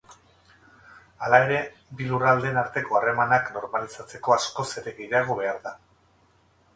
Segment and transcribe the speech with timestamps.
[1.25, 1.59] Hala ere,
[1.99, 5.75] bi lurraldeen arteko harremanak normalizatzeko askoz ere gehiago behar da.